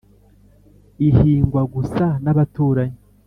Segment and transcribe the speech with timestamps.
[1.07, 2.97] ihingwa gusa n’abaturanyi.